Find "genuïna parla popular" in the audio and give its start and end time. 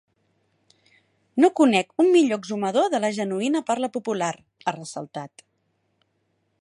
3.21-4.31